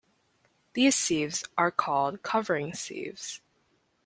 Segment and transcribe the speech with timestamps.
[0.73, 3.39] These sieves are called "covering sieves".